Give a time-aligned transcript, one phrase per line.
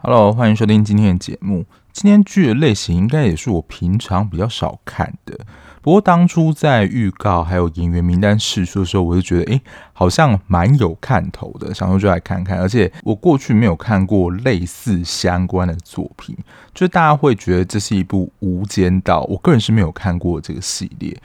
[0.00, 1.66] Hello，欢迎收听今天的节目。
[1.92, 5.38] 今天剧的类型应该也是我平常比较少看的。
[5.80, 9.60] 不过当初在预告还有演员名单释出的时候，我就觉得，诶，
[9.92, 12.58] 好像蛮有看头的，想说就来看看。
[12.58, 16.36] 而且我过去没有看过类似相关的作品，
[16.74, 21.16] 就大家会觉得这是一部《无间道》，我个人是没有看过这个系列。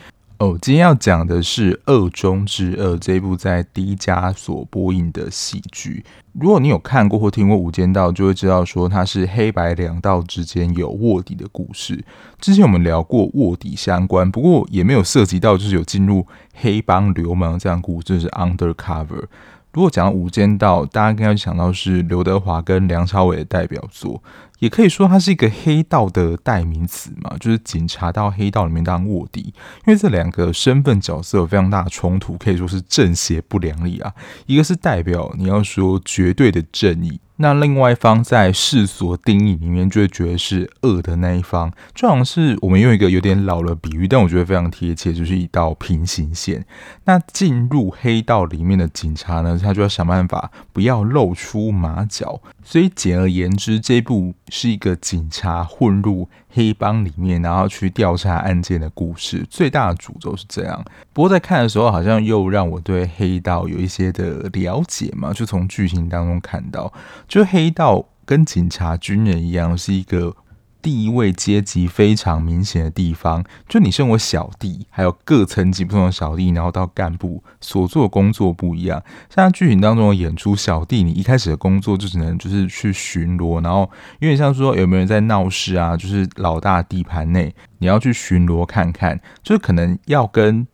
[0.43, 6.03] 哦，今天要讲的是《恶中之恶》这一部在第一家所播映的戏剧。
[6.33, 12.03] 如果你有看过或听过《无间道》，就会知道说它是黑白两道之间有卧底的故事。
[12.41, 19.23] 之前我们聊过卧底相关，不过也没有涉及到就是有进入黑帮流氓这样故事，就是 undercover。
[19.71, 24.21] 如果讲到《无间道》，大家应该想到是刘德华跟梁朝伟的代表作。
[24.59, 29.53] 也可以说它是一个黑道的代名词嘛，就是警察到黑道里面当卧底，
[29.85, 34.13] 因为这两个身份角色有非常大的冲突，可以说是正邪不两立啊。
[34.45, 37.19] 一个是代表你要说绝对的正义。
[37.37, 46.63] 那另外一方在世俗定义里面就会觉得是恶的那一方，就好像是我们用一个有点老的比喻，但我觉得非常贴切，就是一道平行线。
[47.05, 52.39] 那进入黑道里面的警察呢，他就要想办法不要露出马脚。
[52.63, 59.45] 所以简而言之，这部是一个警察混入黑帮里面，然后去调查案件的故事。
[59.49, 60.83] 最大的主轴是这样。
[61.11, 66.91] 不过在看的时候，好像又让我对黑道有一些的了解嘛，就从剧情当中看到。
[67.27, 70.35] 就黑道跟警察、军人一样，是一个
[70.83, 73.43] 地位阶级非常明显的地方。
[73.67, 79.01] 就你身为小弟，还有各层级不同的小弟，然后到干部所做的工作不一样。
[79.29, 83.89] 像剧情当中的演出，小弟你一开始的工作就只能就是去巡逻，然后
[84.19, 90.67] 有点像说有没有人在闹事啊，就是老大地盘内你要去巡逻看看，就是可能要跟。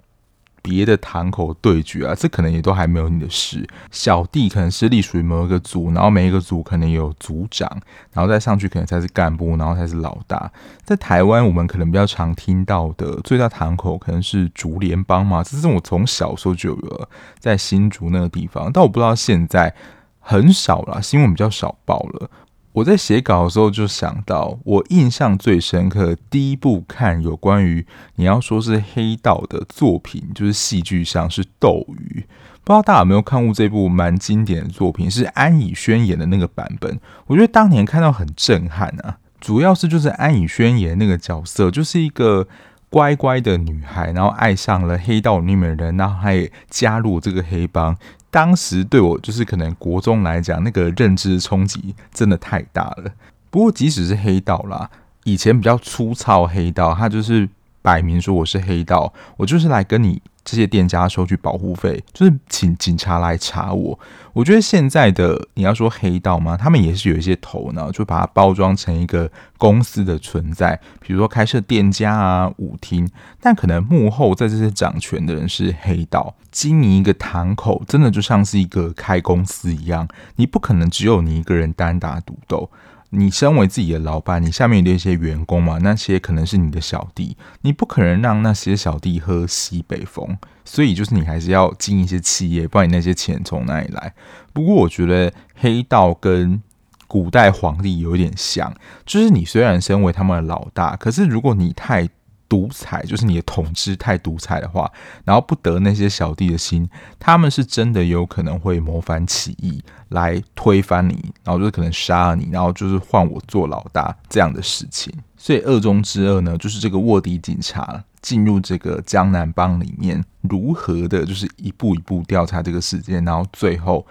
[0.61, 3.67] 别的堂口对决啊，这可能也都还没有你的事。
[3.91, 7.69] 小弟可能是隶属于某一个组，然后每一个组可能有组长，
[8.13, 10.51] 然后再上去可能才是干部，然后才是老大。
[10.83, 17.09] 在台湾，我们可能比较常听到的最大堂口可能是竹联帮嘛，这是我从小时候就有了，
[17.39, 19.73] 在新竹那个地方，但我不知道现在
[20.19, 22.29] 很少了，新闻比较少报了。
[22.73, 27.85] 我在写稿的时候就想到，我印象最深刻第一部看有关于
[28.15, 32.21] 你要说是黑道的作品，就是戏剧上是《斗鱼》，
[32.63, 36.99] 不知道大家有没有看过这部蛮经典的作品，是安以轩演的那个版本。
[37.25, 42.47] 我觉得当年看到很震撼啊，主要是就是安以轩演那个角色，就是一个
[42.91, 47.97] 乖乖的女孩，然后爱上了黑道里面的人，然后她也加入这个黑帮。
[48.31, 53.11] 当时对我就是可能国中来讲，那个认知冲击真的太大了。
[53.49, 54.89] 不过即使是黑道啦，
[55.23, 57.49] 以前比较粗糙黑道，它就是
[57.81, 60.21] 摆明说我是黑道，我就是来跟你。
[60.45, 63.99] 这些店家收取保护费，就是请警察来查我。
[64.33, 66.57] 我觉得现在的你要说黑道吗？
[66.57, 69.29] 他们也是有一些头脑，就把它包装成一个
[69.59, 73.07] 公司的存在，比如说开设店家啊、舞厅。
[73.39, 80.07] 但可能幕后在这些掌权的人是黑道，经营一个堂口，真的就像是一个开公司一样，
[80.37, 82.71] 你不可能只有你一个人单打独斗。
[83.11, 94.13] 你身为自己的老板，你下面的一些员工嘛，那些可能是你的小弟，你不可能让那些小弟喝西北风，所以就是你还是要进一些企业，不然你那些钱从哪里来？
[94.53, 96.61] 不过我觉得黑道跟
[97.07, 98.71] 古代皇帝有点像，
[99.05, 102.07] 就是你虽然身为他们的老大，可是如果你太
[102.49, 104.91] 独裁就是你的统治太独裁的话，
[105.23, 106.89] 然后不得那些小弟的心，
[107.19, 115.13] 他们是真的有可能会谋反起义来推翻你，然后就是可能杀了你，然后就是换我做老大这样的事情。
[115.37, 124.05] 所以恶中之恶呢，就是这个卧底警察进入这个江南帮里面，如何的，就是一步一步调查这个事件，然后最后。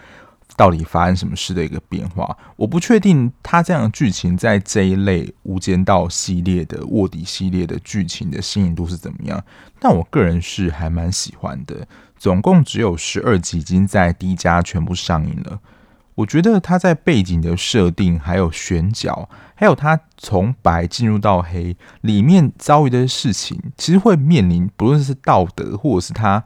[0.59, 2.37] 到底发生什么事的一个变化？
[2.57, 9.41] 我不确定他这样的剧情在这一类《无间道》系列的卧底系列的剧情的新颖度是怎么样？
[9.79, 11.87] 但我个人是还蛮喜欢的。
[12.19, 15.61] 总共只有十二集，已经在 D 家全部上映了。
[16.17, 26.43] 我觉得他在背景的设定、还有选角，还有他从白进入到黑里面遭遇的事情，其实会面临不论是道德或者是他。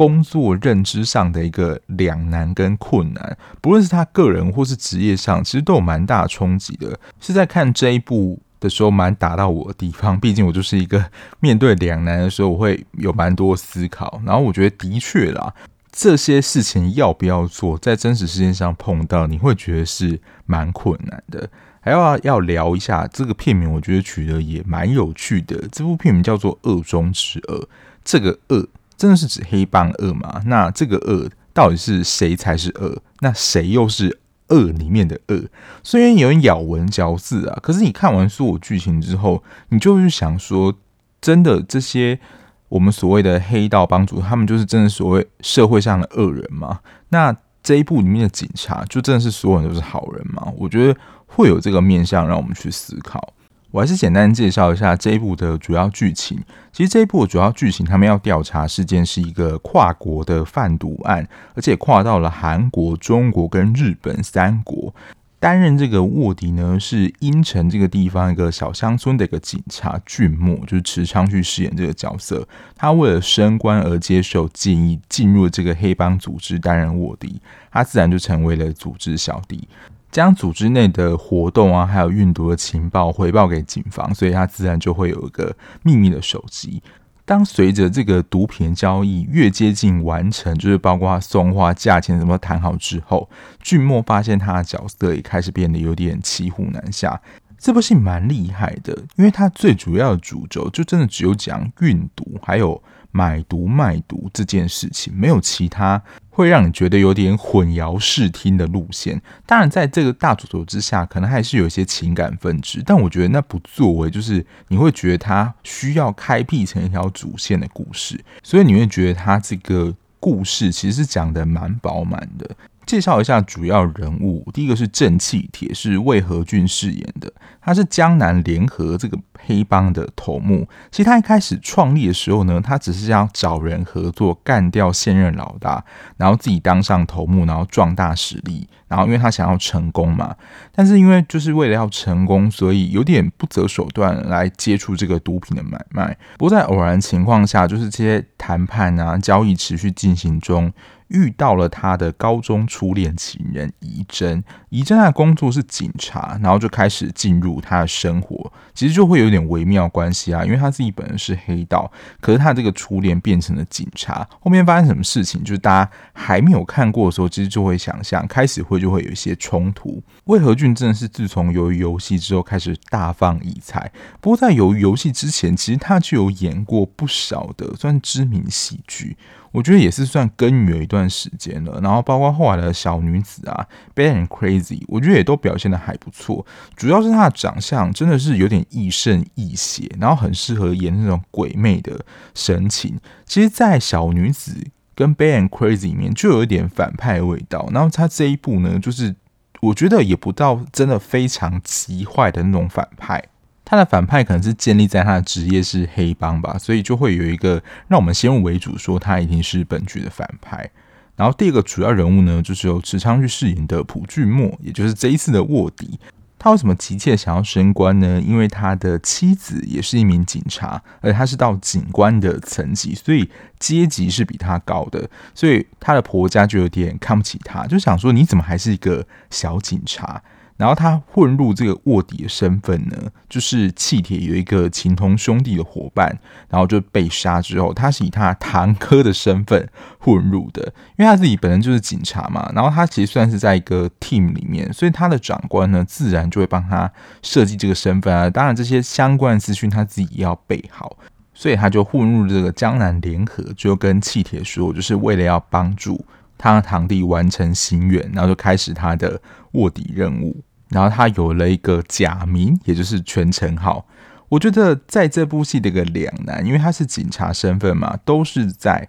[0.00, 6.98] 工作认知上的一个两难跟困难，不论是他个人或是职业上，其实都有蛮大冲击的。
[7.20, 10.18] 是在看这一部的时候，蛮打到我的地方。
[10.18, 11.04] 毕竟我就是一个
[11.40, 14.22] 面对两难的时候，我会有蛮多思考。
[14.24, 15.52] 然后我觉得的确啦，
[15.92, 21.46] 这些事情要不要做，在真实世界上碰到，你会觉得是蛮困难的。
[21.82, 25.68] 还要要聊一下这个片名，我觉得取得也蛮有趣的。
[25.70, 27.58] 这部片名叫做《恶中之恶》，
[28.02, 28.66] 这个恶
[29.00, 30.42] 真的是指黑帮恶吗？
[30.44, 33.00] 那这个恶到底是谁才是恶？
[33.20, 35.44] 那谁又是恶里面的恶？
[35.82, 40.74] 虽然有人咬文嚼字啊，可是你看完所有剧情之后，你就会想说，
[41.18, 42.20] 真的这些
[42.68, 46.80] 我们所谓的黑道帮主，他们就是真的所谓社会上的恶人吗？
[47.08, 50.52] 那这一部里面的警察，就真的是所有人都是好人吗？
[50.58, 51.00] 我觉得。
[51.32, 53.32] 会有这个面向让我们去思考。
[53.70, 56.38] 我还是简单介绍一下这一部的主要剧情。
[56.72, 64.94] 其实这一部的主要剧情，他们要调查事件是一个跨国的贩毒案，而且跨到了韩国、中国跟日本三国。
[65.38, 72.46] 担任这个卧底呢，是阴城这个地方一个小乡村的一个警察俊墨，就是池昌旭饰演这个角色。
[72.76, 77.40] 他为了升官而接受建议，进入这个黑帮组织担任卧底，
[77.72, 79.66] 他自然就成为了组织小弟。
[80.10, 86.82] 将组织内的活动啊，还有运毒的情报回报给警方，所以他自然就会有一个秘密的手机。
[87.24, 93.30] 当随着这个毒品交易越接近完成，就是包括他送花、价钱什么谈好之后，
[93.62, 97.20] 俊墨发现他的角色也开始变得有点骑虎难下。
[97.56, 102.82] 这部戏蛮厉害的，因为它最主要的主轴就真的只有讲运毒，还有。
[103.12, 109.20] 买毒卖毒这件事情，没有其他会让你觉得有点混淆视听的路线。
[109.46, 122.48] 当然，在这个大主轴之下，可能还是有一些情感分支，但我觉得那不作为，就是你会觉得它需要开辟成一条主线的故事，所以你会觉得它这个故事其实是讲得蛮饱满的。
[122.86, 130.66] 介绍一下主要人物，第一个是正气铁，是魏和俊饰演的，他是江南联合这个黑帮的头目。
[130.90, 135.84] 其实他一开始创立的时候呢，他只是要找人合作干掉现任老大，
[136.16, 138.68] 然后自己当上头目，然后壮大实力。
[138.88, 140.34] 然后因为他想要成功嘛，
[140.74, 146.16] 但是因为就是为了要成功，所以有点不择手段来接触这个毒品的买卖。
[146.36, 150.72] 不过在偶然情况下，就是这些谈判啊、交易持续进行中。
[151.10, 161.90] 遇到了他的高中初恋情人怡珍，怡珍的工作是警察，然后就开始进入他的生活，其实就会有点微妙关系啊，因为他自己本人是黑道，
[162.20, 170.02] 可是他这个初恋变成了警察，后面发生什么事情，就是大家还没有看过的时候，其实就会想象，开始会就会有一些冲突。
[170.24, 173.90] 魏和俊真的是自从鱿鱼游戏之后开始大放异彩，
[174.20, 179.16] 不过在鱿鱼游戏之前，其实他就有演过不少的算知名喜剧。
[179.52, 186.46] 我觉得也是算耕耘了一段时间了，然后包括后来的小女子啊，Bad and Crazy，我觉得也都表现得还不错。
[186.76, 192.04] 主要是她的长相真的是有点亦正亦邪，然后很适合演那种鬼魅的
[192.34, 193.00] 神情。
[193.26, 194.54] 其实，在小女子
[194.94, 199.16] 跟 Bad and Crazy 里面就有一点反派味道，然后她这一部呢，就是
[199.60, 203.24] 我觉得也不到真的非常极坏的那种反派。
[203.70, 210.68] 他的反派可能是建立在他的职业是黑帮吧，所以就会有一个让我们先入为主说他一定是本剧的反派。
[211.14, 216.00] 然后第二个主要人物呢，就是由池昌旭饰演的朴俊墨，也就是这一次的卧底。
[216.36, 218.20] 他为什么急切想要升官呢？
[218.20, 223.30] 因为他的妻子也是一名警察，而他是到警官的层级，所以
[223.60, 230.20] 阶级是比他高的，所以他的婆家就有点看不起他，就想说你怎么还是一个小警察？
[230.60, 232.94] 然后他混入这个卧底的身份呢，
[233.30, 236.18] 就是气铁有一个情同兄弟的伙伴，
[236.50, 239.66] 然后就被杀之后，他是以他堂哥的身份
[239.98, 240.62] 混入的，
[240.98, 242.52] 因为他自己本身就是警察嘛。
[242.54, 248.28] 然后他其实算是在一个 team 里面，所以他的长官呢，自然就会帮他设计这个身份啊。
[248.28, 250.98] 当然这些相关的资讯他自己要备好，
[251.32, 256.04] 所以他就混入这个江南联合，就跟气铁说，就是为了要帮助
[256.36, 259.18] 他堂弟完成心愿，然后就开始他的
[259.52, 260.36] 卧底任务。
[260.70, 263.86] 然后他有了一个假名，也就是全称号。
[264.28, 268.88] 我觉得在这部戏的一个两难，因为他是警察身份嘛，都是在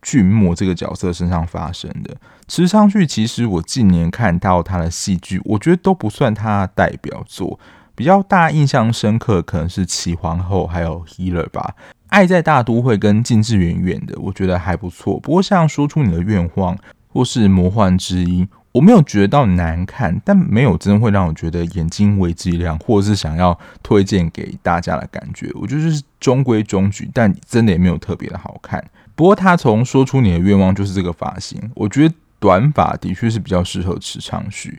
[0.00, 2.16] 俊墨这个角色身上发生的。
[2.46, 7.58] 池昌旭其实我近年看到他的戏剧，我觉得都不算他的代表作。
[7.96, 11.74] 比较大印象深刻可能是《齐皇后》还有《Healer》吧，
[12.06, 15.18] 《爱在大都会》跟近志远远的，我觉得还不错。
[15.18, 16.78] 不过像说出你的愿望
[17.08, 18.48] 或是魔幻之音。
[18.76, 25.50] 我没有觉得到难看，但没有真的会让我觉得眼睛为之一亮，或者是想要推荐给大家的感觉。
[25.54, 28.84] 我觉得就是中规中矩，但真的也没有特别的好看。
[29.14, 34.78] 不过他从说出你的愿望就是这个发型，我觉得短发的确是比较适合池昌旭。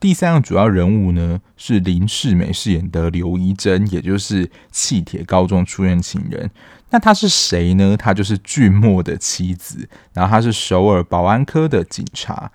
[0.00, 6.50] 第三个主要人物呢是林世美饰演的刘怡珍，也就是气铁高中初恋情人。
[6.88, 7.94] 那他是谁呢？
[7.94, 12.50] 他就是俊墨的妻子，然后他是首尔保安科的警察。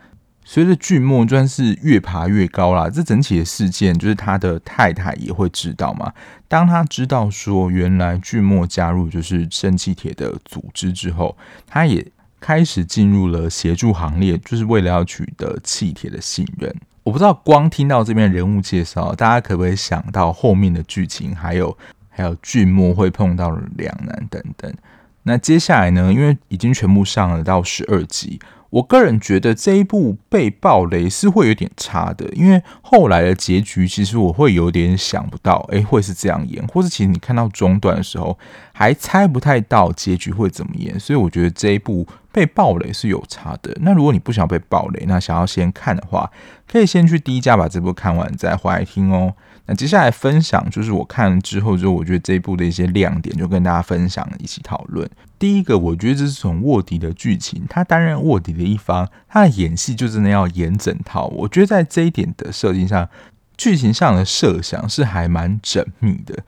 [0.52, 6.12] 随着俊墨算是越爬越高啦，这整体的事件就是他的太太也会知道嘛。
[6.48, 11.38] 当他知道说原来俊墨加入就是圣气铁的组织之后，
[11.68, 12.04] 他也
[12.40, 16.76] 开始进入了协助行列，就是为了要取得气铁的信任。
[17.04, 21.78] 我不知道光听到这边人物介绍，大家可不可以想到后面的剧情，还有
[22.10, 24.74] 还有俊墨会碰到两难等等。
[25.22, 26.12] 那接下来呢？
[26.12, 28.40] 因为已经全部上了到十二集。
[28.70, 38.38] 我个人觉得这一部被爆雷是会有点差的，因为后来的结局其实我会有点想不到，诶，会是这样演，或是其实你看到中段的时候
[38.72, 43.76] 还猜不太到结局会怎么演，所以我觉得这一部被爆雷是有差的。
[43.82, 46.30] 那如果你不想被爆雷，那想要先看的话，
[46.72, 49.34] 可以先去第一家把这部看完再回来听哦。
[49.66, 55.10] 那接下来分享就是我看了之后，就我觉得这一部的一些亮点，就跟大家分享一起讨论。
[55.40, 61.28] 第一个，我觉得这是种卧底的剧情，他担任卧底的一方，他的演戏就真的要演整套。
[61.28, 63.10] 我觉得在这一点的设定上，
[63.56, 66.44] 剧情上的设想是还蛮缜密的，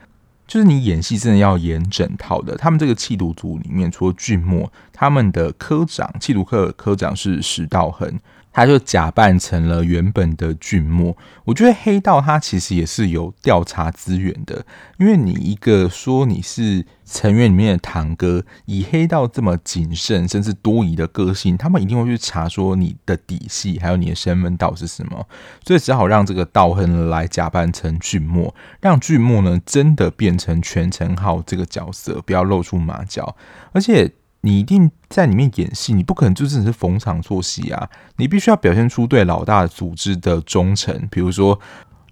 [0.46, 2.58] 就是你演戏真的要演整套的。
[2.58, 4.70] 他们这个气毒组里面，除了俊墨，
[5.02, 8.20] 他们的科长，缉毒科科长是石道恒。
[8.54, 11.16] 他就假扮成了原本的俊墨，
[11.46, 14.66] 我觉得黑道他其实也是有调查资源的，
[15.00, 25.26] 因为你一个说你是成员里面的堂哥，以黑道这么谨慎甚至多疑的个性，他们一定会去查说你的底细，还有你的身份到底是什么，
[25.66, 33.38] 所以只好让这个道亨来假扮成俊墨，让俊墨呢真的变成全成浩这个角色，不要露出马脚，
[33.72, 34.12] 而且。
[34.42, 37.90] 你一定在里面演戏，你不可能就只是逢场作戏啊！
[38.18, 41.60] 你必须要表现出对老大组织的忠诚，比如说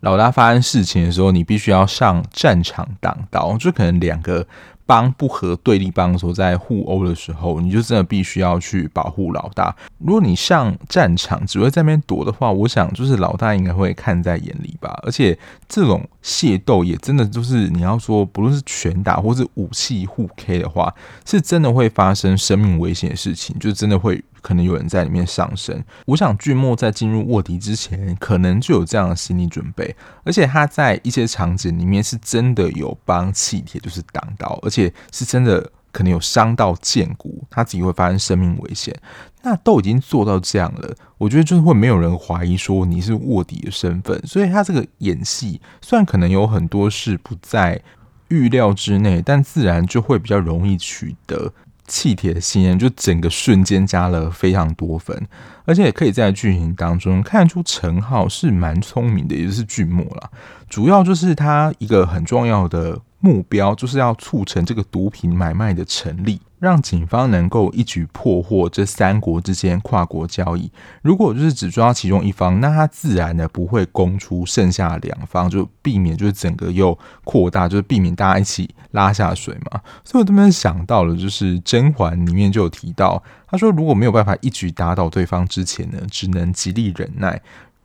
[0.02, 4.48] 老大发生事情的时候，你必须要上战场挡刀，就可能两个。
[4.90, 9.76] 帮不和对立帮说在互殴的时候，你就真的必须要去保护老大。
[10.00, 15.00] 如果你上战场只会在那边躲的话，我想就是老大应该会看在眼里吧。
[15.04, 20.92] 而且这种械斗也真的就是你要说，不论是拳打或是武器互 K 的话，
[21.24, 24.24] 是真的会发生生命危险的事情，就真的会。
[24.42, 38.96] 可能有人在里面上身，我想巨墨在进入卧底之前，可能就有这样的心理准备，而且他在一些场景里面是真的有帮气铁就是挡刀，而且是真的可能有伤到剑骨，他自己会发生生命危险。
[39.42, 47.82] 那都已经做到这样了，我觉得就是会没有人怀疑说你是卧底的身份，所以他这个演戏虽然可能有很多事不在
[48.28, 51.54] 预料之内，但自然就会比较容易取得。
[51.90, 55.28] 气铁的信任就整个瞬间加了非常多分，
[55.66, 60.32] 而且也可以在剧情当中看出陈浩是蛮聪明的，也就是剧目了。
[60.70, 66.40] 主要就是他一个很重要的目标，就是要促成这个毒品买卖的成立。
[66.60, 70.70] 让警方能够一举破获这三国之间跨国交易。
[71.02, 79.80] 如果就是只抓其中一方，那他自然的不会供出剩下两方，就避免就是整个又扩大，就是避免大家一起拉下水嘛。
[80.04, 87.42] 所以我这边想到了，就是甄嬛里面就有提到，他说如果没有办法一举打倒对方之前呢，只能极力忍耐。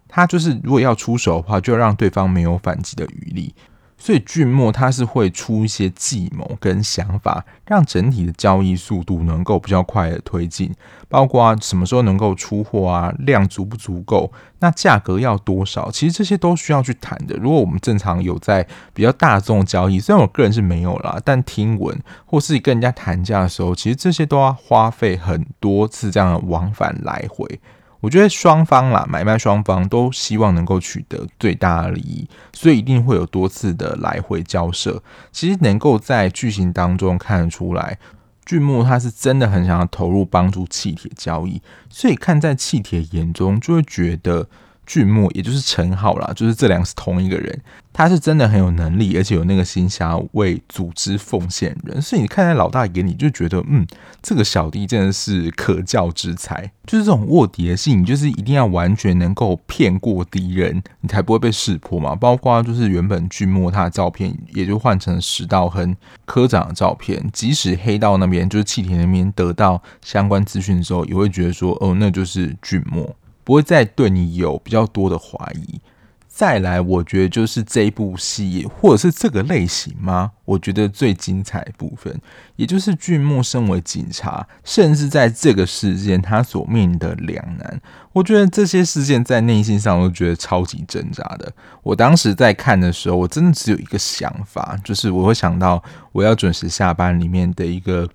[0.09, 3.55] 他就是如果要出手的话，就要让对方没有反击的余力。
[4.04, 10.70] 所以俊墨他是会出一些计谋跟想法，让整体的交易速度能够比较快的推进，
[11.08, 17.34] 包括什么时候能够出货啊，量足不足够，那价格要多少，其实这些都需要去谈的。
[17.38, 27.58] 如果我们正常有在比较大众交易，虽然我个人是没有啦，但听闻或是跟人家谈价的时候，其实这些都要花费很多次这样的往返来回。
[28.04, 35.02] 我觉得双方啦，买卖双方都希望能够取得最大的利益，所以一定会有多次的来回交涉。
[35.32, 37.99] 其实能够在剧情当中看得出来，
[38.44, 44.49] 俊木他是真的很想要投入帮助气铁交易，所以看在气铁眼中，就会觉得。
[44.87, 47.61] 俊墨，也就是陈浩啦，就是这两个是同一个人。
[47.97, 52.03] 他是真的很有能力，而且有那个心想要为组织奉献人。
[52.03, 53.87] 所以你看在老大眼里，就觉得嗯，
[54.21, 56.69] 这个小弟真的是可教之才。
[56.87, 62.17] 就是这种卧底的戏，你就是一定要完全能够骗过敌人，你才不会被识破嘛。
[62.17, 67.25] 包括就是原本俊墨他的照片，也就换成石道亨科长的照片。
[67.33, 73.14] 即使黑道那边就是气铁那边得到相关资讯的时候，也会觉得说哦，那就是俊墨。
[73.45, 75.81] 不会再对你有比较多的怀疑。
[76.27, 80.33] 再来，我觉得就是这一部戏，或者是这个类型吗？
[80.45, 82.21] 我觉得最精彩的部分，
[82.57, 87.81] 也就是俊墨身为警察，甚至在这个事件他所面临的两难。
[88.13, 91.53] 我觉得这些事件在内心上，都觉得超级挣扎的。
[91.85, 98.09] 我当时在看的时候，我真的只有一个想法，就是我会想到我要准时下班里面的一个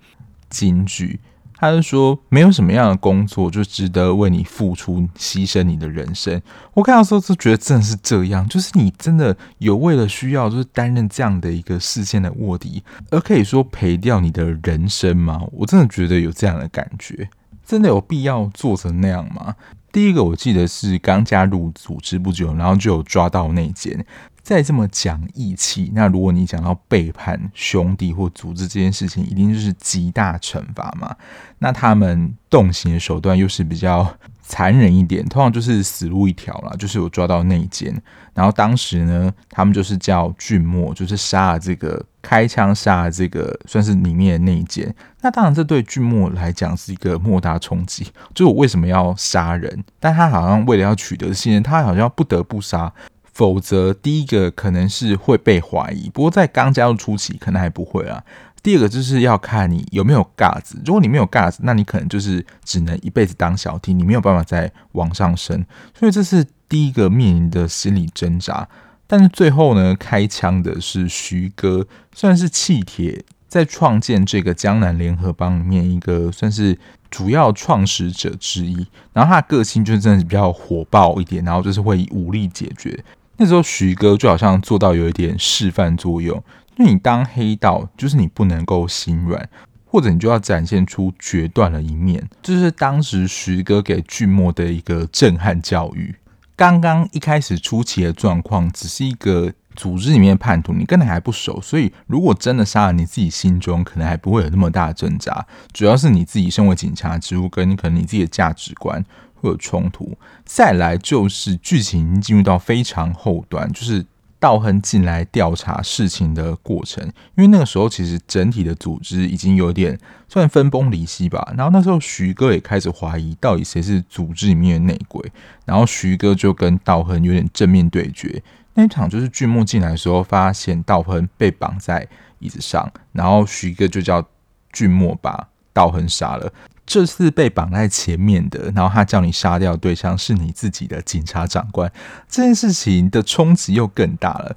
[0.50, 1.18] 金句。
[1.60, 6.40] 他就说没有什么样的工作就值得为你付出牺牲你的人生。
[6.72, 15.42] 我看到时候就觉得真的是这样，就是你真的有为了需要就是担任这样的一个视线的卧底，而可以说赔掉你的人生吗？
[15.52, 17.28] 我真的觉得有这样的感觉，
[17.66, 19.54] 真的有必要做成那样吗？
[19.92, 24.06] 第一个我记得是刚加入组织不久，然后就有抓到内奸。
[24.42, 31.14] 再这么讲义气，那如果你讲到背叛兄弟或组织这件事情，一定就是极大惩罚嘛。
[31.58, 37.94] 那他们动刑的手段又是比较残忍一点，通常就是死路一条啦，就是有抓到内奸。
[38.32, 44.92] 然后当时呢，他们就是叫俊墨，就是杀了这个开枪杀了这个算是里面的内奸。
[45.20, 48.04] 那当然，这对俊墨来讲是一个莫大冲击，
[48.34, 49.84] 就是我为什么要杀人？
[49.98, 52.90] 但他好像为了要取得信任，他好像不得不杀。
[53.32, 58.22] 否则，第一个可能是会被怀疑，不过在刚加入初期可能还不会啊。
[58.62, 65.64] 第二个就是要看你有没有 guts，如果你没有 guts，那你可能就是只能一辈子当小弟，你没有办法再往上升。
[65.98, 68.68] 所以这是第一个面临的心理挣扎。
[69.06, 76.78] 但是最后呢，开枪的是徐哥，算是气铁在创建这个江南联合帮里面一个算是
[77.10, 78.86] 主要创始者之一。
[79.14, 83.02] 然后他的个性就是真的是比较火爆一点，然后就是会以武力解决。
[83.42, 86.36] 那时候徐哥就好像做到有一点示范作用，
[86.76, 89.48] 因为你当黑道就是你不能够心软，
[89.86, 96.14] 或者你就要展现出决断的一面，这就是当时徐哥给俊墨的一个震撼教育。
[96.54, 109.02] 刚刚一开始初期的状况，只是一个组织里面的叛徒，你跟他还不熟，所以如果真的杀了，你自己心中可能还不会有那么大的挣扎，主要是你自己身为警察职务跟可能你自己的价值观。
[109.40, 114.04] 会有冲突，再来就是剧情已经进入到非常后端，就是
[114.38, 117.04] 道亨进来调查事情的过程。
[117.36, 121.52] 因为那个时候其实整体的组织已经有点算分崩离析吧。
[121.56, 125.32] 然后那时候徐哥也开始怀疑到底谁是组织里面的内鬼。
[125.64, 128.42] 然后徐哥就跟道亨有点正面对决。
[128.74, 132.06] 那一场就是俊墨进来的时候，发现道亨被绑在
[132.38, 134.24] 椅子上，然后徐哥就叫
[134.72, 136.50] 俊墨把道亨杀了。
[136.90, 141.88] 这次被绑在前面的，然后他叫你杀掉对象是你自己的警察长官，
[142.28, 144.56] 这件事情的冲击又更大了。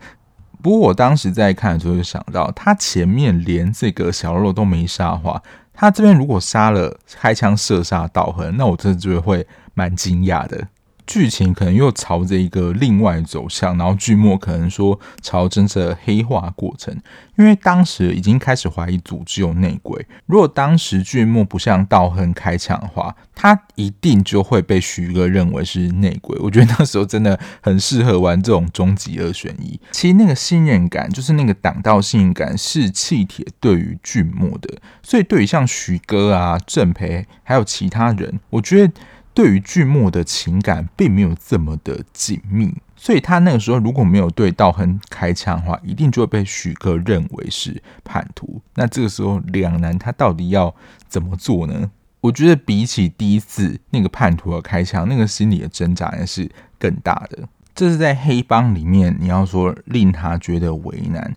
[0.63, 5.43] 不过我当时在看的时候就想到，他前面连这个小肉都没杀的话，
[5.75, 10.67] 他这边如果杀了开枪射杀道亨，那我真的就会蛮惊讶的。
[11.05, 16.95] 剧情可能又朝着一个另外走向，然后剧末可能说朝真正黑化过程，
[17.37, 20.05] 因为当时已经开始怀疑组织有内鬼。
[20.25, 26.37] 如果当时剧末不向道亨开枪的话，他一定就会被徐哥认为是内鬼。
[26.39, 29.79] 我觉得那时候真的很适合玩这种终极二选一。
[29.91, 34.77] 其实那个信任感，就是那个挡道信任感，是气铁对于剧末的。
[35.01, 38.93] 所以对于像徐哥啊、郑培还有其他人，我觉得。
[39.33, 48.61] 对于俊墨的情感并没有这么的紧密，所以他那个时候如果没有对道亨开枪的话，一定就会被许哥认为是叛徒。
[48.75, 50.73] 那这个时候两难，他到底要
[51.07, 51.89] 怎么做呢？
[52.21, 57.47] 我觉得比起第一次那个叛徒的开枪，那个心理的挣扎也是更大的。
[57.73, 61.35] 这是在黑帮里面，你要说令他觉得为难。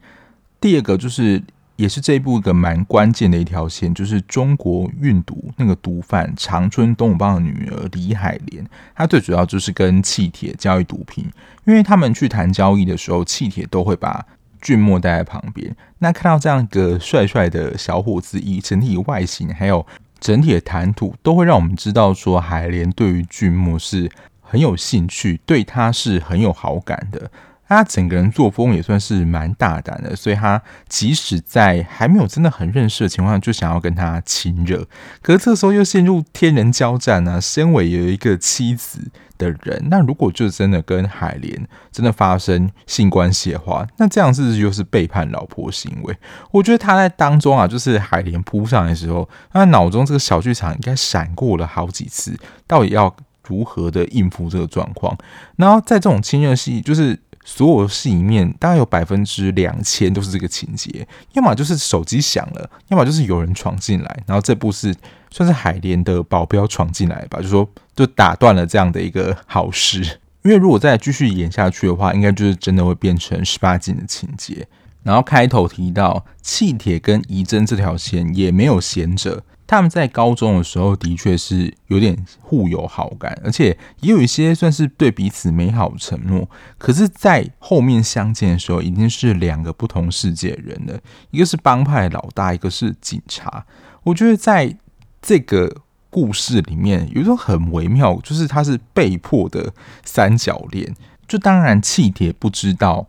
[0.61, 1.43] 第二个就是。
[1.77, 11.25] 也是这一部一个蛮关键的一条线，就是中国运毒那个毒贩长春东武帮的女儿李海莲，她最主要就是跟气铁交易毒品，
[11.65, 14.25] 因为他们去谈交易的时候，气铁都会把
[14.61, 15.77] 俊墨带在旁边。
[15.99, 19.87] 那看到这样一个帅帅的小伙子，以整体外形还有
[20.19, 24.11] 整体的谈吐，都会让我们知道说海莲对于俊墨是
[24.41, 27.31] 很有兴趣，对他是很有好感的。
[27.69, 34.87] 他整个人作风也算是蛮大胆的，所以他即使在还没有真的很认识的情况下，就想要跟他亲热。
[35.21, 37.41] 可是这时候又陷入天人交战啊！
[37.41, 46.17] 身为有一个妻子的人，那如果就真的跟海莲真的发生性关系的话，那这样是不是又是背叛老婆行为？
[46.53, 53.15] 我觉得他在当中啊，就是海莲扑上来的时候，他脑中这个小剧场应该闪过了好几次，到底要
[53.49, 55.19] 如何的应付这个状况？
[55.57, 57.19] 然后在这种亲热戏，就是。
[57.49, 64.93] 所有戏里面大概有百分之两千都是这个情节，要么就是手机响了，要么就是有人闯进来，然后这部是
[65.31, 70.03] 算是海莲的保镖闯进来吧，就说就打断了这样的一个好事。
[70.43, 74.67] 因为如果再继续演下去的话，应该就是真的会变成十八禁的情节。
[75.05, 79.41] 然后开头提到气铁跟怡珍这条线也没有闲着。
[79.67, 86.49] 他们在高中的时候的确是有点互有好感，而且也有一些算是对彼此美好承诺。
[86.79, 91.01] 可是，在后面相见的时候，已经是两个不同世界的人了。
[91.31, 93.67] 一个是帮派老大，一个是警察。
[94.05, 94.77] 我觉得在
[95.21, 99.75] 这个故事里面有一种很微妙，就是他是被迫的
[100.05, 100.95] 三角恋。
[101.27, 103.09] 就当然，气铁不知道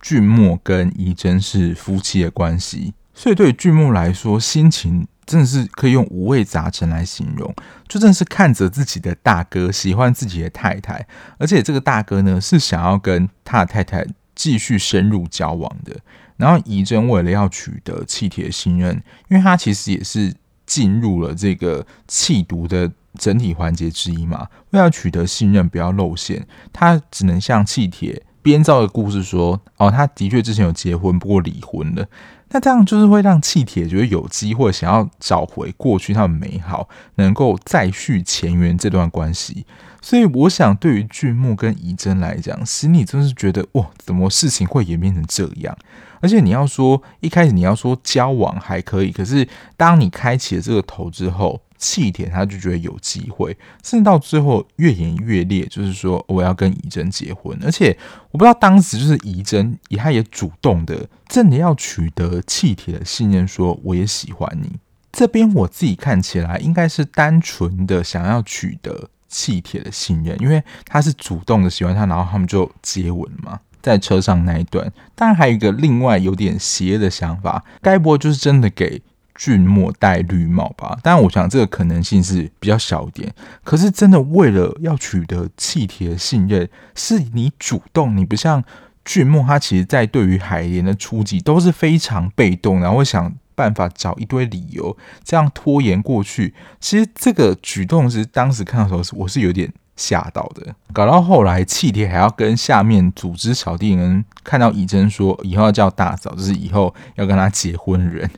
[0.00, 7.54] 俊墨跟仪珍是夫妻的关系，所以对俊墨来说，心情真的是可以用五味杂陈来形容。
[7.86, 11.06] 就真是看着自己的大哥喜欢自己的太太，
[11.38, 15.94] 而且这个大哥呢是想要跟他的太太继续深入交往的。
[16.36, 20.34] 然后怡珍为了要取得气铁的信任，因为他其实也是
[20.66, 22.90] 进入了这个气毒的。
[23.18, 32.06] 整体环节之一嘛，为了取得信任，不要露馅，他只能向气铁编造的故事说：“哦，他的确之前有结婚，不过离婚了。”
[32.50, 39.66] 那这样就是会让气铁觉得有机会想要找回过去他们美好，能够再续前缘这段关系。
[40.00, 45.76] 所以，我想对于俊木跟怡真来讲，心里真是觉得哇，怎么事情会演变成这样？
[46.20, 51.60] 而且你要说一开始你要说交往还可以，可是当你开启了这个头之后。
[51.78, 57.96] 气铁他就觉得有机会，甚至到最后越演越烈，就是说我要跟仪珍结婚，而且
[58.32, 64.78] 我不知道当时就是仪珍，他也主动的，真的要取得气铁的信任，说我也喜欢你。
[65.12, 74.92] 这边我自己看起来应该是单纯的想要取得气铁的信任，因为他是主动的喜欢他，然后他们就接吻嘛，在车上那一段。
[75.14, 79.00] 当然还有一个另外有点邪的想法，该不会就是真的给。
[79.38, 83.32] 俊墨戴绿帽吧，当然我想这个可能性是比较小一点。
[83.62, 88.64] 可是真的为了要取得气铁的信任，是你主动，你不像
[89.04, 96.52] 俊墨，他其实在对于海莲的出击都是非常被动，然后会想办法找一堆理由这样拖延过去。
[96.80, 100.74] 其实这个举动是当时看到的时候，我是有点吓到的。
[100.92, 108.28] 搞到后来，气铁还要跟下面组织小弟人看到仪珍说以后要叫大嫂，就是以后要跟他结婚的人。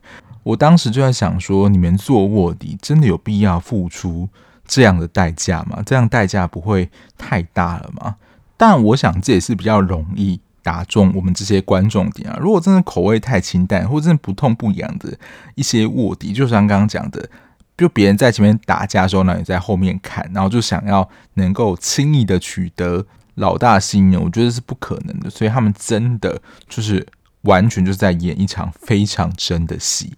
[0.43, 4.29] 我当时就在想说，你们做卧底真的有必要付出
[4.67, 5.83] 这样的代价吗？
[5.85, 8.17] 这样代价不会太大了吗？
[8.57, 12.39] 但我想这也是比较容易打中我们这些观众点啊。
[12.41, 15.19] 如果真的口味太清淡，或者真的不痛不痒的
[15.55, 17.29] 一些卧底，就像刚刚讲的，
[17.77, 25.29] 就别人在前面打架的时候呢，你在后面看，然后就想要能够轻易的取得老大信任，我觉得是不可能的。
[25.29, 27.07] 所以他们真的就是
[27.43, 30.13] 完全就是在演一场非常真的戏。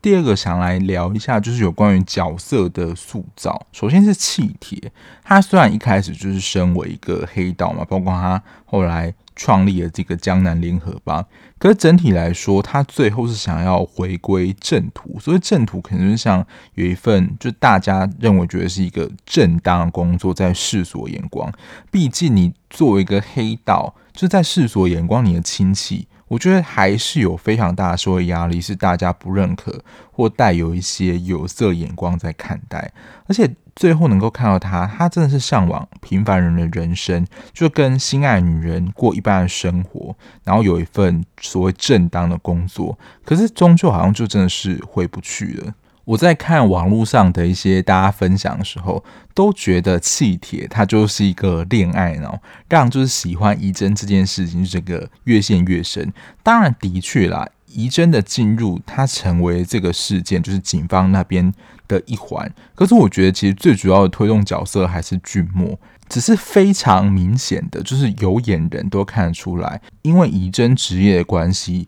[0.00, 3.66] 第二个想来聊一下，就是有关于角色的塑造。
[3.72, 4.92] 首先是气铁，
[5.24, 11.24] 他虽然一开始就是身为一个黑道嘛，包括他后来创立了这个江南联合帮，
[11.58, 15.18] 可是整体来说，他最后是想要回归正途。
[15.18, 21.52] 所以正途可能是像有一份，就大家认为觉得是一个正当的工作，在世俗眼光，
[21.90, 26.07] 毕竟你作为一个黑道，就在世俗眼光，你的亲戚。
[26.28, 32.92] 我觉得还是有非常大的社会压力，是大家不认可或带有一些有色眼光在看待，
[33.26, 40.14] 而且最后能够看到他，他真的是向往平凡人的人生，就跟心爱女人过一般的生活，
[40.44, 45.74] 然后有一份所谓正当的工作，可是终究好像就真的是回不去了。
[46.08, 56.10] 我在看网络上的一些大家分享的时候，都觉得气铁他就是一个恋爱脑，让就是喜欢仪珍这件事情，这个越陷越深。
[56.42, 61.52] 当然，的确啦，仪珍的进入，他成为这个事件就是警方那边
[61.86, 62.50] 的一环。
[62.74, 71.86] 可是，我觉得其实最主要的推动角色还是俊墨，只是非常明显的，就是有眼人都看得出来，因为仪珍职业的关系。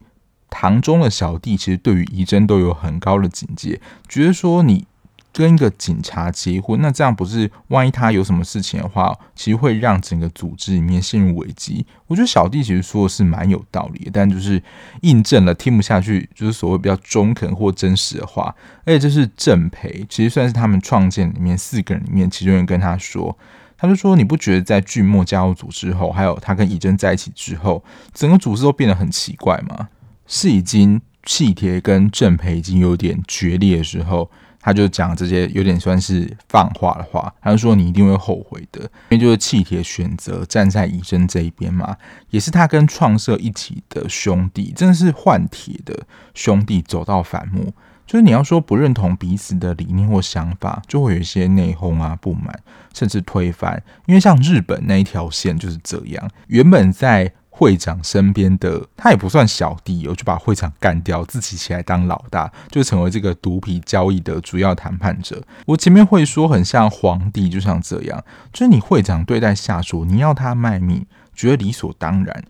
[0.50, 4.84] 堂中的小弟其实对于仪珍都有很高的警戒，觉得说你
[5.32, 11.86] 跟一个警察结婚，那这样不是万一他有什么事情的话，其实会让整个组织里面陷入危机。
[12.08, 14.60] 我觉得小弟其实说的是蛮有道理的，但就是
[15.02, 18.52] 印证了听不下去，就是所谓比较中肯或真实的话。
[18.84, 23.38] 而且这是郑培，其实算是他们创建里面四个人里面其中一人跟他说，
[23.78, 29.88] 他就说你不觉得在俊墨加入组织后，还有他跟仪珍在一起之后，整个组织都变得很奇怪吗？
[30.32, 37.34] 是已经气铁跟正培已经有点决裂的时候，他就讲这些有点算是放话的话。
[37.42, 41.96] 他就说你一定会后悔的，因为就是气铁选择站在仪珍这一边嘛，
[42.30, 47.74] 也是他跟创社一起的兄弟，真的是换铁的兄弟走到反目。
[48.06, 52.56] 就是你要说不认同彼此的理念或想法，就会有一些内讧啊、不满，
[52.94, 53.82] 甚至推翻。
[54.06, 57.32] 因为像日本那一条线就是这样，原本在。
[57.60, 65.42] 会长身边的他也不算小弟，我就把会长干掉，自己起来当老大，就成为这个毒品交易的主要谈判者。
[65.66, 72.44] 我前面会说很像皇帝，就像这样，就是你会长对待下属，你要他卖命，觉得理所当然。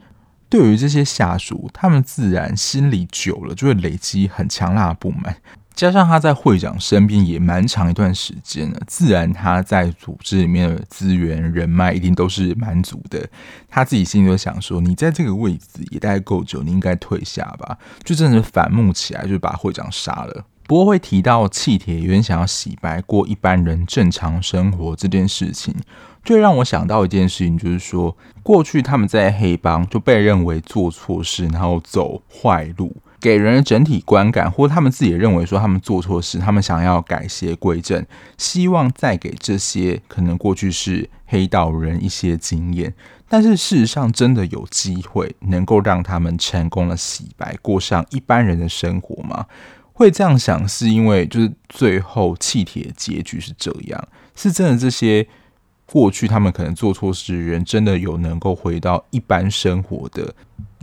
[0.49, 5.37] 对于这些下属，他们自然心里久了就会累积很强大的不满。
[5.81, 13.27] 加上他在会长身边也蛮长一段时间了，自然他在组织里面的资源人脉一定都是蛮足的。
[13.67, 20.45] 他自己心里就想说：“你在这个位置也待够久，你应该退下吧。”就真的反目起来，就把会长杀了。
[20.67, 25.75] 不过会提到气铁有点想要洗白过一般人正常生活这件事情，
[26.23, 32.95] 就让我想到一件事情，就是说过去他们在黑帮就被认为做错事，然后走坏路。
[33.21, 38.05] 给人的整体观感，或他们自己也认为说他们做错事，他们想要改邪归正，
[38.39, 42.95] 希望再给这些可能过去是黑道人一些经验。
[43.29, 49.47] 但是事实上，真的有机会能够让他们成功的洗白，过上一般人的生活吗？
[49.93, 55.27] 会这样想，是因为就是最后气铁的结局是这样，是真的这些
[55.93, 60.33] 过去他们可能做错事的人，真的有能够回到一般生活的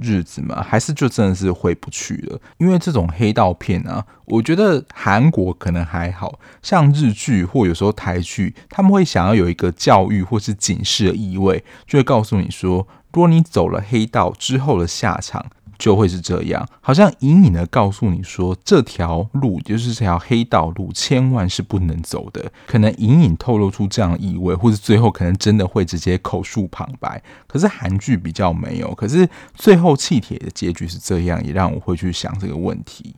[0.02, 0.62] 日子吗？
[0.62, 2.40] 还是就真的是回不去了？
[2.58, 15.46] 因为这种黑道片啊，我觉得韩国可能还好，像日剧或有时候台剧，他们会想要有一个教育或是警示的意味，就会告诉你说，如果你走了黑道之后的下场。
[15.78, 22.52] 就会是这样，好像隐隐的告诉你说，这条路就是这条黑道路，千万是不能走的。
[22.66, 27.22] 可能隐隐透露出这样的意味，或是最后可能真的会直接口述旁白。
[27.48, 33.16] 可是韩剧比较没有，可是最后气铁的结局是这样，也让我会去想这个问题。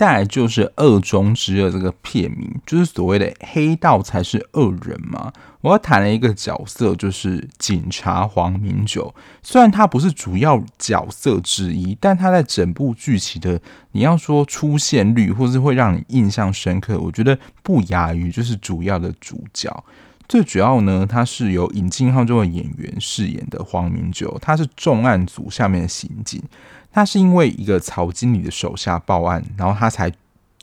[0.00, 5.30] 再来就是《恶中之恶》这个片名，就是所谓的黑道才是恶人嘛。
[5.60, 9.14] 我要谈了一个角色，就是警察黄明九。
[9.42, 13.60] 虽然他不是主要角色之一，但他在整部剧情的，
[13.92, 19.84] 你要说出现率，或是会让你印象深刻，我觉得不亚于就是主要的主角。
[20.26, 26.42] 最主要呢，他是由尹敬浩这位演员饰演的黄明九，他是重案组下面的刑警。
[26.92, 30.12] 他是因为一个曹经理的手下报案，然后他才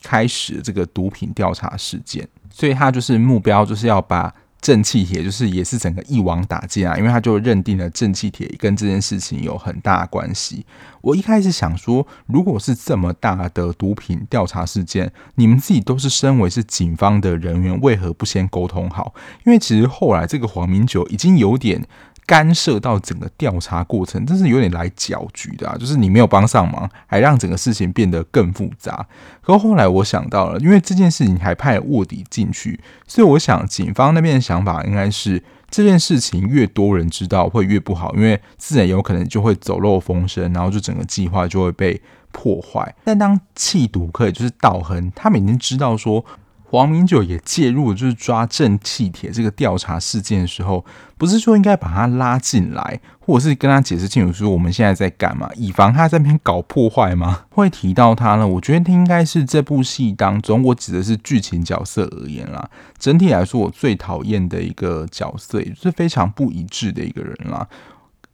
[0.02, 10.66] 开始这个毒品调查事件，所以他就是目标就是要把正气铁，就是也是整个一网打尽啊，因为他就认定了正气铁跟这件事情有很大关系。
[11.00, 19.14] 我一开始想说，如果是这么大的毒品调查事件，你们自己都是身为是警方的人员，为何不先沟通好？
[19.46, 21.86] 因为其实后来这个黄明九已经有点。
[22.28, 25.74] 干涉到整个调查过程，真是有点来搅局的啊！
[25.78, 29.06] 就是你没有帮上忙，还让整个事情变得更复杂。
[29.40, 41.98] 可后来我想到了，因为这件事情还派卧底进去，所以我想警方那边的想法应该是这件事情越多人知道会越不好，因为自然有可能就会走漏风声，然后就整个计划就会被
[42.30, 42.94] 破坏。
[43.04, 46.22] 但当弃毒可以就是道亨，他们已经知道说。
[46.70, 50.84] 黄明九也介入，就是抓正气铁这个调查事件的时候，
[51.16, 57.44] 不是说应该把他拉进来，或者是跟他解释清楚说我们现在在干嘛，以防他在那边搞破坏吗？
[57.48, 58.46] 会提到他呢？
[58.46, 62.68] 我觉得他应该是这部戏当中，我指的是剧情角色而言啦。
[62.98, 67.66] 整体来说，我最讨厌的一个角色，也是非常不一致的一个人啦。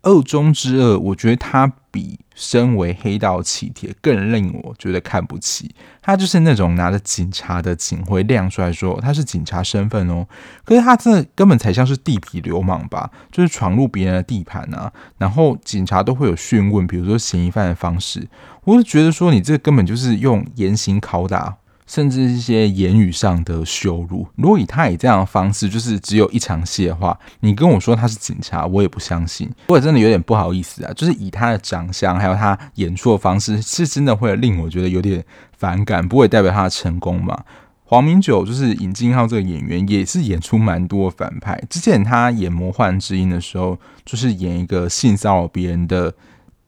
[0.04, 5.74] 恶中之恶，我觉得他比身为黑道气铁更令我觉得看不起。
[6.02, 10.26] 他就是那种拿着警察的警徽亮出来说他是警察身份哦，
[10.64, 13.10] 可是他这根本才像是地痞流氓吧？
[13.32, 18.28] 就是闯入别人的地盘啊，然后警察都会有讯问，比如说嫌疑犯的方式，
[18.64, 21.56] 我就觉得说你这根本就是用严刑拷打。
[21.86, 24.26] 甚至一些言语上的羞辱。
[24.36, 29.50] 如果以他以这样的方式，就是只有一场戏的话，你跟我说他是警察，我也不相信。
[29.68, 30.92] 我也真的有点不好意思啊。
[30.94, 35.24] 就是以他的长相，还有他演出的方式，是真的会令我觉得有点
[35.56, 36.06] 反感。
[36.06, 37.44] 不会代表他的成功嘛？
[37.84, 41.62] 黄明九就是尹敬浩这个演员，也是演出蛮多反派。
[41.68, 46.14] 之前他演《魔幻之音》的时候，就是演一个性骚扰别人的。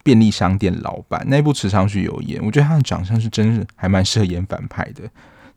[0.06, 5.02] 便利商店老板那一部池昌旭有演，我觉得他的长相是真是还蛮适合演反派的。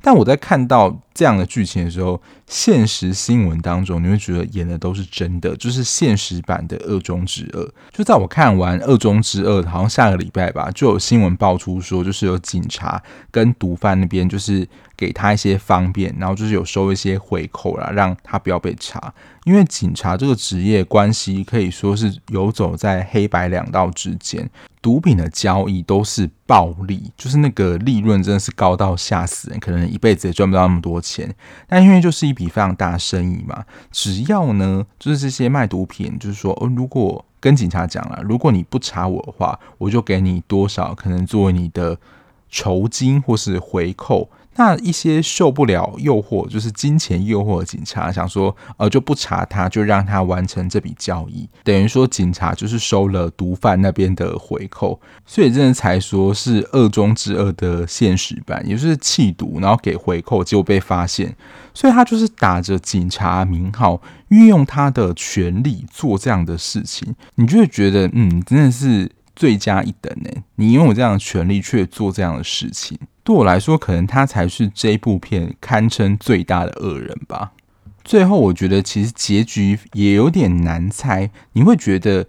[0.01, 7.71] 但我在看到这样的剧情的时候，现实新闻当中，你会觉得演的都是真的，就是现实版的恶中之恶。
[7.91, 14.65] 就在我看完恶中之恶，好像下个礼拜吧，就有新闻爆出说，就是有警察跟毒贩那边就是
[14.99, 19.13] 给他一些方便，然后就是有收一些回扣啦，让他不要被查。
[19.45, 24.49] 因为警察这个职业关系可以说是游走在黑白两道之间。
[24.81, 31.33] 毒品的交易都是暴利，就是那个利润真的是高到吓死人，可能一辈子也赚不到那么多钱。
[31.65, 41.97] 但因为就是一笔非常大的生意嘛，只要呢，就是这些卖毒品，就是说，哦，如果跟警察讲了，如果你不查我的话，我就给你多少，可能作为你的
[42.49, 44.29] 酬金或是回扣。
[44.59, 61.33] 那一些受不了诱惑，就是金钱诱惑的警察，想说呃就不查他，就让他完成这笔交易，等于说警察就是收了毒贩那边的回扣，所以真的才说是恶中之恶的现实版，也就是弃毒然后给回扣，结果被发现，
[61.73, 69.09] 所以他就是打着警察名号，运用他的权力做这样的事情，你就会觉得嗯，真的是。
[69.35, 70.29] 罪加一等呢？
[70.55, 77.51] 你拥有这样的权利却做这样的事情，对我来说，可能他才是这部片堪称最大的恶人吧。
[78.03, 81.29] 最后，我觉得其实结局也有点难猜。
[81.53, 82.25] 你会觉得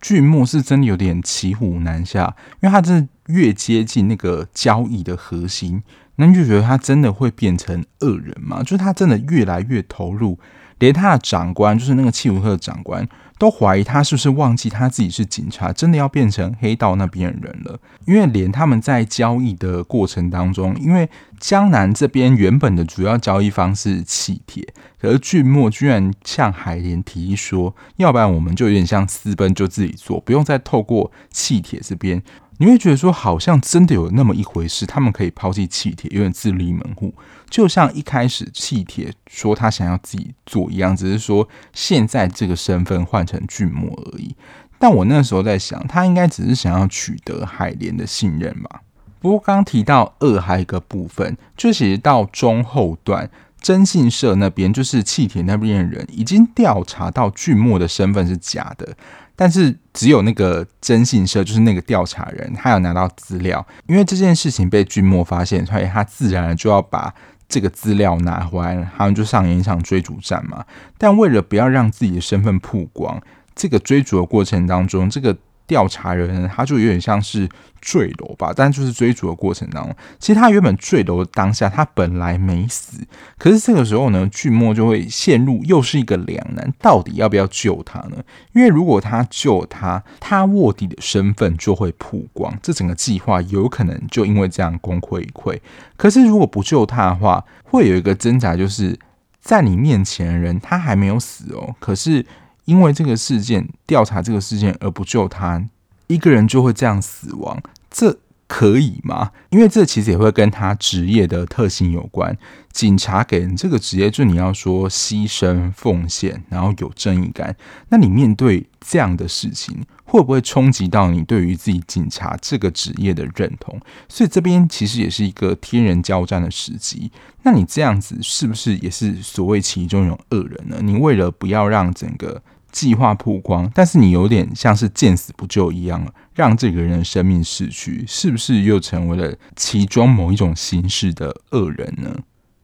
[0.00, 5.82] 俊莫是真的有点骑虎难下，因为他真的越接近那个交易的核心，
[6.14, 8.62] 那你就觉得他真的会变成恶人吗？
[8.62, 10.38] 就是他真的越来越投入。
[10.78, 13.04] 连他的长官，就是那个契鲁克的长官，
[13.44, 17.78] 都怀疑他是不是忘记他自己是警察，真的要变成黑道那边的人了。
[18.06, 21.06] 因为连他们在交易的过程当中，因为
[21.38, 24.66] 江南这边原本的主要交易方是气铁，
[24.98, 32.22] 可是俊墨居然向海莲提议说，要不然我们就有点像私奔，就自己做，不用再透过气铁这边。
[32.58, 37.12] 你会觉得说，好像真的有那么一回事，他们可以抛弃契铁，有点自立门户，
[37.50, 44.36] 就像一开始契铁说他想要自己做一样，只是说现在这个身份换成俊莫而已。
[44.78, 48.82] 但我那时候在想，他应该只是想要取得海莲的信任吧。
[49.18, 58.94] 不过刚提到二，还有一个部分，就其实到中后段，征信社那边就是契铁那边的人已经调查到俊莫的身份是假的。
[59.36, 67.14] 但是只有那个征信社，就是那个调查人，他有拿到资料，因为这件事情被君莫发现，所以他自然就要把
[67.48, 70.64] 这个资料拿回来，他们就上演一场追逐战嘛。
[70.98, 73.20] 但为了不要让自己的身份曝光，
[73.54, 75.36] 这个追逐的过程当中，这个。
[75.66, 77.48] 调查人他就有点像是
[77.80, 82.98] 坠楼吧，但就是追逐的过程当中，其实他原本坠楼当下，他本来没死，
[83.38, 88.16] 可是这个时候呢，俊莫就会陷入又是一个两难，到底要不要救他呢？
[88.52, 95.58] 因为如果他救他，他卧底的身份就会曝光，这整个计划有可能就因为这样功亏一篑。
[95.96, 98.98] 可是如果不救他的话，会有一个挣扎，就是
[99.40, 102.24] 在你面前的人他还没有死哦，可是。
[102.64, 105.68] 因为这个事件调查这个事件而不救他，
[106.06, 109.32] 一个人就会这样死亡，这可以吗？
[109.50, 112.36] 因为这其实也会跟他职业的特性有关。
[112.72, 117.56] 警察给人这个职业，就你要说牺牲奉献，然后有正义感。
[117.88, 123.80] 那你面对这样的事情，会不会冲击到你对于自己警察这个职业的认同？
[124.08, 127.10] 所以这边其实也是一个天人交战的时机。
[127.42, 130.78] 那你这样子是不是也是所谓其中一种恶人呢？
[130.82, 132.42] 你为了不要让整个
[132.74, 142.18] 计划曝光，但是你有点像是见死不救一样，让这个人的生命逝去，是不是又成为了其中某一种形式的恶人呢？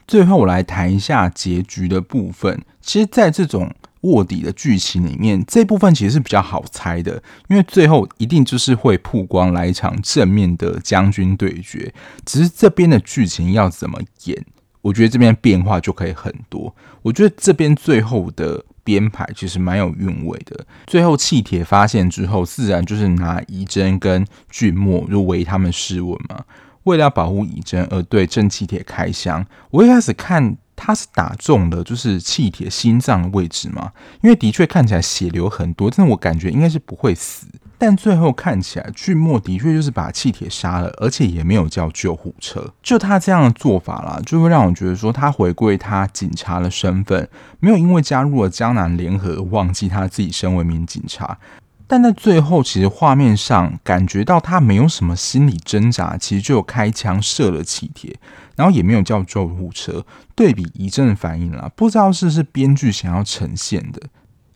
[0.08, 2.60] 最后，我来谈一下结局的部分。
[2.80, 11.94] 其实，在这种卧底的剧情里面，这部分其实是比较好猜的，因为最后一定就是会曝光来一场正面的将军对决。
[12.26, 14.44] 只是这边的剧情要怎么演，
[14.82, 16.74] 我觉得这边变化就可以很多。
[17.02, 18.64] 我觉得这边最后的。
[18.84, 20.64] 编排其实蛮有韵味的。
[20.86, 26.44] 最后气铁发现之后，自然就是拿仪真跟俊莫就围他们试问嘛。
[26.84, 29.44] 为了要保护仪真而对正气铁开枪。
[29.70, 37.46] 我一开始看他是打中了就是气铁心脏的位置嘛，因为的确看起来血流很多，但是我感觉应该是不会死。
[37.80, 42.74] 但最后看起来，俊莫的确就是把气铁杀了，而且也没有叫救护车。
[42.82, 47.26] 就他这样的做法啦，就会让我觉得说，他回归他警察的身份，
[47.58, 51.38] 没有因为加入了江南联合忘记他自己身为一名警察。
[51.86, 58.14] 但在最后，其实画面上感觉到他没有什么心理挣扎，其实就有开枪射了气铁，
[58.54, 60.04] 然后也没有叫救护车。
[60.36, 64.02] 对比一阵反应啦，不知道是不是编剧想要呈现的。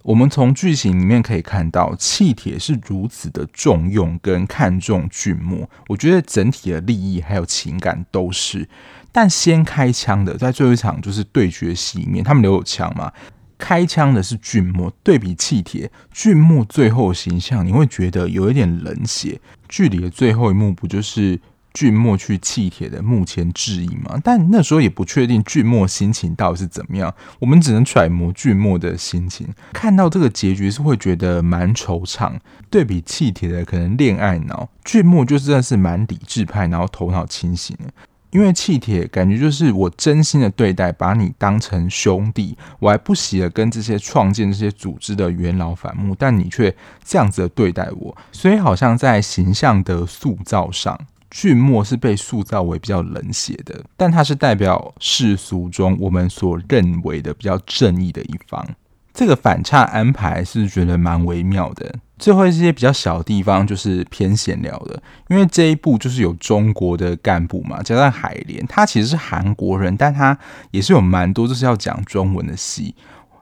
[0.04, 8.68] 我们从剧情里面可以看到，气铁是如此的重用跟看重俊莫，我觉得整体的利益还有情感都是。
[9.10, 13.10] 但先开枪的，在最后一场就是对决戏里面，他们留有枪嘛，
[13.56, 14.92] 开枪的是俊墨。
[15.02, 19.40] 对比气铁，俊墨最后形象，你会觉得有一点冷血。
[19.70, 21.40] 剧里的最后一幕不就是？
[21.74, 29.46] 俊墨去契铁的墓前致意嘛，但那时候也不确定俊墨心情到底是怎么样，我们只能揣摩俊墨的心情。
[29.72, 32.32] 看到这个结局是会觉得蛮惆怅。
[32.70, 37.92] 对比契铁的可能恋爱脑，俊墨就是真的是蛮理智派，然后头脑清醒的。
[38.30, 46.74] 因为契铁感觉就是我真心的对待，把你当成兄弟，我还不惜的跟这些创建这些组织的元老反目，但你却
[47.04, 50.98] 这样子的对待我，所以好像在形象的塑造上。
[51.36, 58.64] 俊默是被塑造为比较冷血的，但他是代表世俗中我们所认为的比较正义的一方。
[59.12, 61.92] 这个反差安排是觉得蛮微妙的。
[62.20, 70.38] 最后一些比较小的地方就是偏闲聊的，因为这一部就是有中国的干部嘛，加上海莲，他其实是韩国人，但他
[70.70, 72.94] 也是有蛮多就是要讲中文的戏。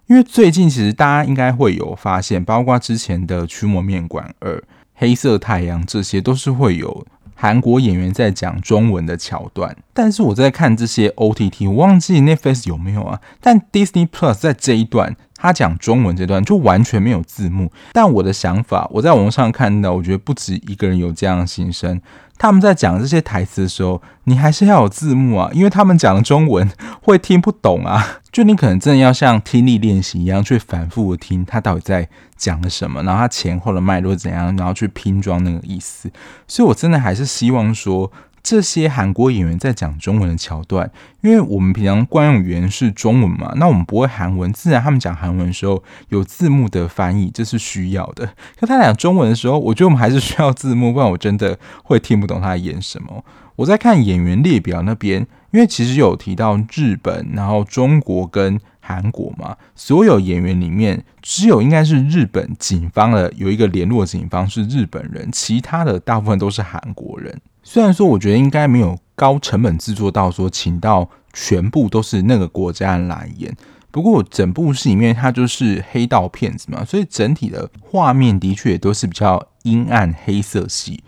[0.07, 4.57] 因为最近其实大家应该会有发现，包括之前的《驱魔面馆二》、
[4.95, 9.77] 《黑色太阳》，这些都是会有韩国演员在讲中文的桥段。
[9.93, 13.21] 但是我在看这些 OTT，我忘记 Netflix 有没有啊？
[13.41, 15.17] 但 Disney Plus 在这一段。
[15.35, 22.01] 他讲中文这段就完全没有字幕，但我的想法，我在网上看到，我觉得不止一个人有这样的心声。
[22.39, 26.69] 他们在讲这些台词的时候，你还是要有字幕啊，因为他们讲的中文
[27.01, 28.19] 会听不懂啊。
[28.33, 36.11] 就你可能真的要像听力练习一样，去反复的听他到底在讲了什么，然后他前后的脉络怎样，然后去拼装那个意思。
[36.49, 38.11] 所以我真的还是希望说。
[38.43, 40.91] 这些韩国演员在讲中文的桥段，
[41.21, 48.27] 因为我们平常惯用语言是中文嘛，那我们不会韩文，自然他们讲韩文的时候有字幕的翻译，这是需要的。
[48.59, 53.25] 可他讲中文的时候，我觉得我们还是需要字幕，不然我真的会听不懂他在演什么。
[53.55, 67.41] 我在看演员列表那边，因为其实有提到日本，然后中国跟韩国嘛，所有演员里面只有应该是日本警方的有一个联络警方是日本人，其他的大部分都是韩国人。
[67.63, 73.57] 虽然说，我觉得应该没有高成本制作到说请到全部都是那个国家人来演，
[73.93, 81.05] 不过整部戏里面它就是黑道片子嘛，所以整体的画面的确也都是比较阴暗黑色系，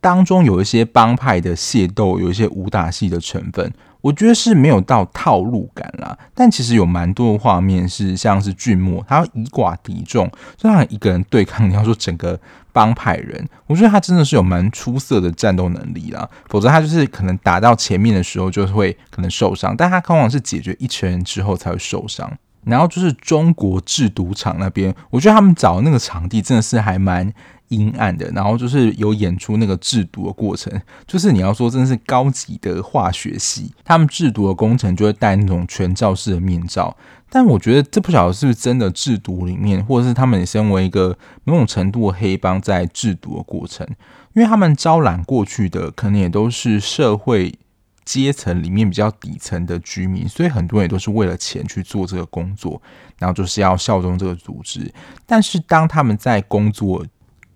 [0.00, 3.72] 当中有一些帮派的械斗，有一些武打戏的成分。
[4.00, 12.38] 我觉得是没有到套路感啦，但其实有蛮多的画面是像是俊默，他要以寡敌众，就让一个人对抗你要说整个
[12.72, 22.32] 帮派人，我觉得他真的是有蛮出色的战斗能力啦，否则他就是可能打到前面的时候就会可能受伤，但他往往是解决一群人之后才会受伤。
[22.64, 27.32] 然后就是中国制毒厂那边，我觉得他们找的那个场地真的是还蛮。
[27.68, 30.72] 阴暗的，然后就是有演出那个制毒的过程，
[31.06, 36.96] 就是你要说真的是高级的化学系，他们制毒的工程就会戴那种全罩式的面罩。
[37.28, 43.84] 但我觉得这不晓得是不是真的制毒里面，或者是他们身为一个某种程度的黑帮在制毒的过程，
[44.34, 47.52] 因为他们招揽过去的可能也都是社会
[48.04, 52.80] 阶层里面比较底层的居民，所以很多人也都是为了钱去做这个工作，
[53.18, 54.94] 然后就是要效忠这个组织。
[55.26, 57.04] 但是当他们在工作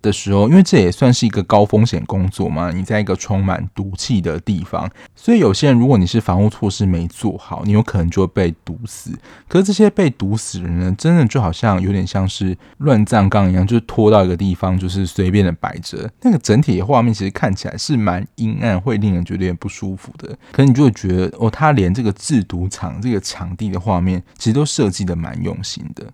[0.01, 9.11] 的时候，因为这也算是一个高风险工作嘛，你在一个充满毒气的地方，所以有些人如果你是防护措施没做好，你有可能就会被毒死。
[9.47, 16.09] 可是这些被毒死的人呢，真的就好像有点像是乱葬岗一样，就是拖到一个地方，就是随便的摆着。
[16.21, 20.37] 那个整体的画面其实看起来是蛮阴暗，会令人觉得有点不舒服的。
[20.51, 26.05] 可是你就会觉得，哦，他连这个制毒厂这个场地的画面，其实都设计的蛮用心的。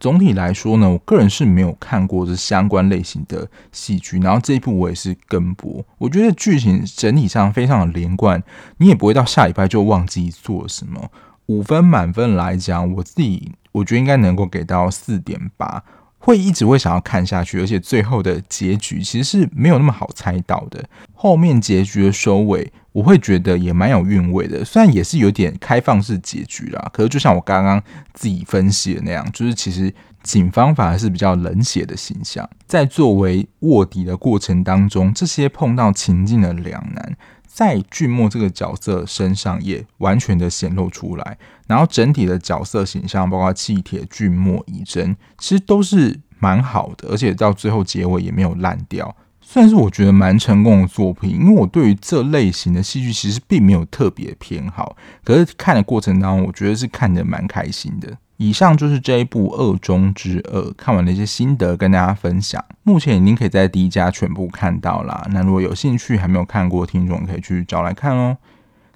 [0.00, 5.84] 总体来说呢，我个人是没有看过这相关类型的戏剧，然后这一部我也是跟播。
[5.98, 8.42] 我觉得剧情整体上非常的连贯，
[8.78, 11.10] 你也不会到下礼拜就忘记做什么。
[11.46, 15.84] 五分满分来讲，我自己我觉得应该能够给到四点八。
[16.22, 20.84] 会一直会想要看下去，而且最后的结局其实是没有那么好猜到的。
[21.14, 24.62] 后面结局的收尾，我会觉得也蛮有韵味的。
[24.64, 29.92] 虽然也是有点开放式结局啦，可是就像我刚刚自己分析的那样，就是其实
[30.22, 37.16] 警方反而是比较冷血的形象，在作为卧底的过程当中，这些碰到情境的两难。
[37.52, 41.36] 在俊墨这个角色身上也完全的显露出来，
[41.66, 51.32] 然后整体的角色形象，包括气铁、俊墨、以真，其实都是蛮好的，而且到最后结尾也没有烂掉，算是我觉得蛮成功的作品。
[51.32, 58.16] 因为我对于这类型的戏剧其实并没有特别偏好，可是看的过程当中，我觉得是看得蛮开心的。
[58.42, 62.64] 以上就是这一部《恶中之恶》看完的一些心得，跟大家分享。
[62.84, 65.26] 目前已经可以在第一家全部看到啦。
[65.32, 68.38] 那如果有兴趣还没有看过的听众，可以去找来看哦。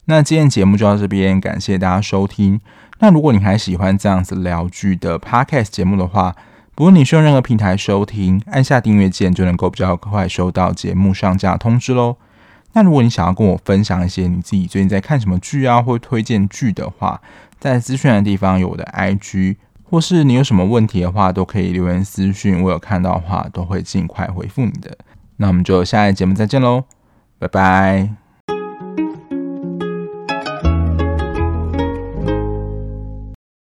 [0.06, 2.58] 那今天节目就到这边，感谢大家收听。
[3.00, 6.34] 那如果你还喜欢这样子聊剧的 Podcast 节目的话，
[6.74, 12.16] 不论你是用任何平台收听，按下订阅键就能够比较快收到节目上架通知喽。
[12.72, 17.20] 那如果你想要跟我分享一些你自己最近在看什么剧啊，或推荐剧的话，
[17.64, 24.94] 在资讯的地方有我的 IG，或是你有什么问题的话，都可以留言私讯，我有看到的话都会尽快回复你的。
[25.38, 26.84] 那我们就下一节目再见喽，
[27.38, 28.23] 拜拜。